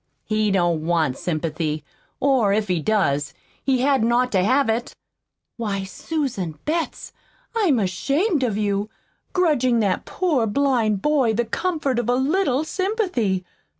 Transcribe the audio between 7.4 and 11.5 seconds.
I'm ashamed of you grudgin' that poor blind boy the